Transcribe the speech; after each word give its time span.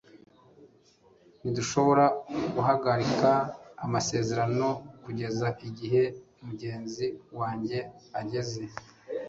ntidushobora 1.41 2.05
guhagarika 2.55 3.29
amasezerano 3.85 4.67
kugeza 5.03 5.47
igihe 5.67 6.01
mugenzi 6.45 7.05
wanjye 7.39 7.77
ageze 8.19 8.63